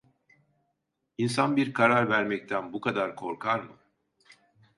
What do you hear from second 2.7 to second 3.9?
bu kadar korkar mı?